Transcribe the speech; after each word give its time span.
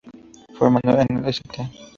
Formado 0.57 0.99
en 1.07 1.21
la 1.21 1.29
St. 1.29 1.69